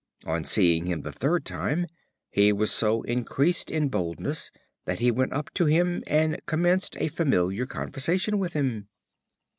[0.25, 1.85] On seeing him the third time,
[2.31, 4.49] he so increased in boldness
[4.85, 8.87] that he went up to him, and commenced a familiar conversation with him.